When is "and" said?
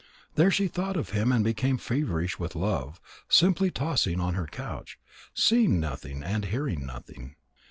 1.31-1.43, 6.23-6.45